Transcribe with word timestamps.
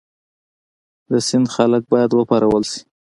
د 1.11 1.13
سند 1.27 1.47
خلک 1.55 1.83
باید 1.93 2.11
وپارول 2.13 2.63
شي. 2.71 2.81